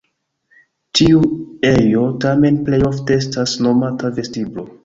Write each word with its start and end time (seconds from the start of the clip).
Tiu 0.99 1.19
ejo 1.71 2.07
tamen 2.25 2.59
plej 2.71 2.83
ofte 2.91 3.19
estas 3.25 3.55
nomata 3.67 4.13
vestiblo. 4.19 4.71